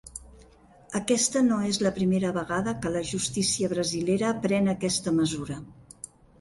[0.99, 5.63] Aquesta no és la primera vegada que la justícia brasilera pren aquesta mesura.